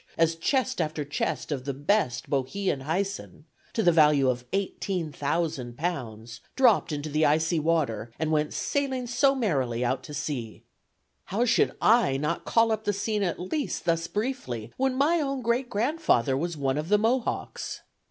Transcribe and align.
as 0.17 0.33
chest 0.35 0.81
after 0.81 1.05
chest 1.05 1.51
of 1.51 1.63
best 1.85 2.27
Bohea 2.27 2.73
and 2.73 2.81
Hyson 2.81 3.45
(to 3.73 3.83
the 3.83 3.91
value 3.91 4.29
of 4.31 4.45
eighteen 4.51 5.11
thousand 5.11 5.77
pounds) 5.77 6.41
dropped 6.55 6.91
into 6.91 7.07
the 7.07 7.23
icy 7.23 7.59
water, 7.59 8.09
and 8.17 8.31
went 8.31 8.51
"sailing 8.51 9.05
so 9.05 9.35
merrily 9.35 9.85
out 9.85 10.01
to 10.05 10.15
sea." 10.15 10.63
How 11.25 11.45
should 11.45 11.75
I 11.79 12.17
not 12.17 12.45
call 12.45 12.71
up 12.71 12.85
the 12.85 12.93
scene 12.93 13.21
at 13.21 13.39
least 13.39 13.85
thus 13.85 14.07
briefly, 14.07 14.73
when 14.75 14.95
my 14.95 15.19
own 15.21 15.43
great 15.43 15.69
grandfather 15.69 16.35
was 16.35 16.57
one 16.57 16.79
of 16.79 16.89
the 16.89 16.97
Mohawks? 16.97 17.83